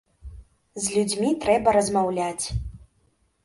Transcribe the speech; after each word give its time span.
З 0.85 0.95
людзьмі 0.95 1.29
трэба 1.45 1.77
размаўляць. 1.79 2.45